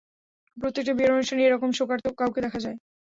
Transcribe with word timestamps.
প্রত্যেকটা 0.57 0.93
বিয়ের 0.93 1.15
অনুষ্ঠানেই 1.15 1.47
এরকম 1.47 1.69
শোকার্ত 1.73 2.05
কাউকে 2.19 2.39
দেখা 2.45 2.59
যায়! 2.59 2.77